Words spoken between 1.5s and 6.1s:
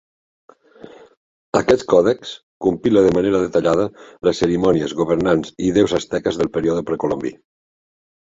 Aquest còdex compila de manera detallada les cerimònies, governants i déus